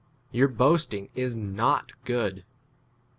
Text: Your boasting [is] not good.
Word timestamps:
Your 0.31 0.47
boasting 0.47 1.09
[is] 1.13 1.35
not 1.35 1.91
good. 2.05 2.43